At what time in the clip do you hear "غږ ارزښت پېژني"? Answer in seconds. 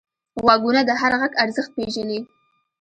1.21-2.19